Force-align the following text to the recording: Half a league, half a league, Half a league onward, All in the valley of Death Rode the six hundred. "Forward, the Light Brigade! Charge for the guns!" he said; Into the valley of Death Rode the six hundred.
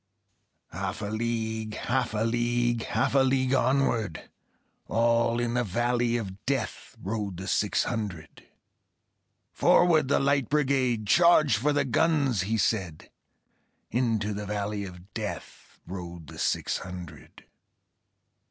Half 0.71 1.03
a 1.03 1.13
league, 1.13 1.75
half 1.75 2.15
a 2.15 2.23
league, 2.23 2.85
Half 2.85 3.13
a 3.13 3.19
league 3.19 3.53
onward, 3.53 4.31
All 4.87 5.39
in 5.39 5.53
the 5.53 5.63
valley 5.63 6.17
of 6.17 6.43
Death 6.47 6.95
Rode 6.99 7.37
the 7.37 7.47
six 7.47 7.83
hundred. 7.83 8.47
"Forward, 9.51 10.07
the 10.07 10.19
Light 10.19 10.49
Brigade! 10.49 11.05
Charge 11.05 11.55
for 11.55 11.71
the 11.71 11.85
guns!" 11.85 12.41
he 12.41 12.57
said; 12.57 13.11
Into 13.91 14.33
the 14.33 14.47
valley 14.47 14.85
of 14.85 15.13
Death 15.13 15.79
Rode 15.85 16.25
the 16.25 16.39
six 16.39 16.79
hundred. 16.79 17.43